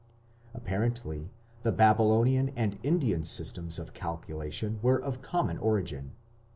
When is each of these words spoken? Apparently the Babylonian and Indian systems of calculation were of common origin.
Apparently 0.55 1.29
the 1.61 1.71
Babylonian 1.71 2.49
and 2.55 2.79
Indian 2.81 3.23
systems 3.23 3.77
of 3.77 3.93
calculation 3.93 4.79
were 4.81 4.99
of 4.99 5.21
common 5.21 5.59
origin. 5.59 6.13